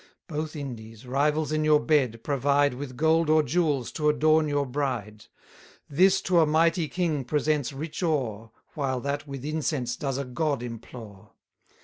Both 0.27 0.55
Indies, 0.55 1.05
rivals 1.05 1.51
in 1.51 1.63
your 1.63 1.79
bed, 1.79 2.23
provide 2.23 2.73
With 2.73 2.97
gold 2.97 3.29
or 3.29 3.43
jewels 3.43 3.91
to 3.91 4.09
adorn 4.09 4.47
your 4.47 4.65
bride. 4.65 5.27
This 5.87 6.21
to 6.23 6.39
a 6.39 6.47
mighty 6.47 6.87
king 6.87 7.23
presents 7.23 7.71
rich 7.71 8.01
ore, 8.01 8.49
While 8.73 8.99
that 9.01 9.27
with 9.27 9.45
incense 9.45 9.95
does 9.95 10.17
a 10.17 10.25
god 10.25 10.63
implore. 10.63 11.33